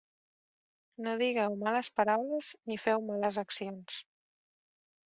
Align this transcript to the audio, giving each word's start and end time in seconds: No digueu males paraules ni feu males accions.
No 1.07 1.13
digueu 1.23 1.59
males 1.65 1.91
paraules 2.01 2.51
ni 2.71 2.81
feu 2.87 3.07
males 3.13 3.41
accions. 3.47 4.05